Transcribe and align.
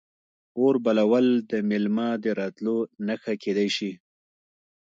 اور 0.59 0.75
بلول 0.85 1.27
د 1.51 1.51
میلمه 1.69 2.07
د 2.23 2.25
راتلو 2.39 2.77
نښه 3.07 3.33
کیدی 3.43 3.69
شي. 3.75 3.91